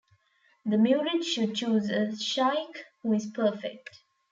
[0.65, 3.91] The "murid" should choose a "shaikh" who is perfect.